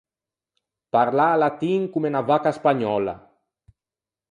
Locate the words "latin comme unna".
1.43-2.23